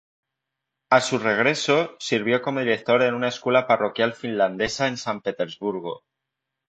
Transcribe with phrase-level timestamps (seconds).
[0.89, 6.01] A su regreso, sirvió como director en una escuela parroquial finlandesa en San Petersburgo.